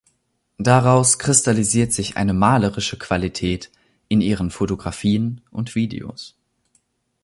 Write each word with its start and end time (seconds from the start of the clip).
Daraus 0.57 1.19
kristallisiert 1.19 1.93
sich 1.93 2.17
eine 2.17 2.33
malerische 2.33 2.97
Qualität 2.97 3.69
in 4.07 4.19
ihren 4.19 4.49
Fotografien 4.49 5.41
und 5.51 5.75
Videos. 5.75 6.35